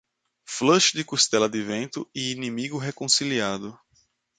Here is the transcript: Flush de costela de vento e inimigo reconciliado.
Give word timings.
Flush 0.45 0.93
de 0.95 1.03
costela 1.05 1.47
de 1.47 1.61
vento 1.61 2.09
e 2.15 2.31
inimigo 2.31 2.75
reconciliado. 2.79 3.79